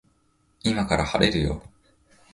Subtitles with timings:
[0.63, 1.61] 今から晴れるよ